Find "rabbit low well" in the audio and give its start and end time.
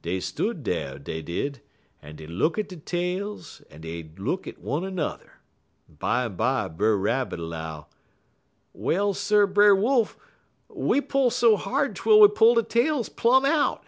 6.96-9.12